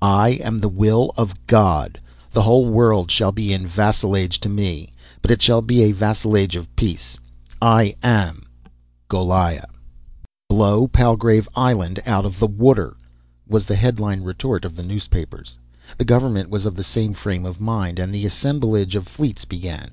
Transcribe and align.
I 0.00 0.30
am 0.42 0.58
the 0.60 0.70
will 0.70 1.12
of 1.18 1.34
God. 1.46 2.00
The 2.30 2.40
whole 2.40 2.64
world 2.66 3.10
shall 3.10 3.30
be 3.30 3.52
in 3.52 3.66
vassalage 3.66 4.40
to 4.40 4.48
me, 4.48 4.94
but 5.20 5.30
it 5.30 5.42
shall 5.42 5.60
be 5.60 5.82
a 5.82 5.92
vassalage 5.92 6.56
of 6.56 6.74
peace. 6.76 7.18
"I 7.60 7.96
am 8.02 8.46
"GOLIAH." 9.08 9.66
"Blow 10.48 10.88
Palgrave 10.88 11.46
Island 11.54 12.00
out 12.06 12.24
of 12.24 12.38
the 12.38 12.46
water!" 12.46 12.96
was 13.46 13.66
the 13.66 13.76
head 13.76 14.00
line 14.00 14.22
retort 14.22 14.64
of 14.64 14.76
the 14.76 14.82
newspapers. 14.82 15.58
The 15.98 16.06
government 16.06 16.48
was 16.48 16.64
of 16.64 16.74
the 16.74 16.82
same 16.84 17.12
frame 17.12 17.44
of 17.44 17.60
mind, 17.60 17.98
and 17.98 18.14
the 18.14 18.24
assembling 18.24 18.84
of 18.96 19.04
the 19.04 19.10
fleets 19.10 19.44
began. 19.44 19.90